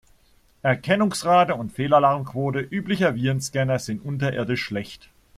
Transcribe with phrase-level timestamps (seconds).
[0.63, 5.11] Erkennungsrate und Fehlalarmquote üblicher Virenscanner sind unterirdisch schlecht.